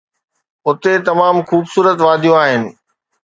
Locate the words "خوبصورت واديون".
1.47-2.39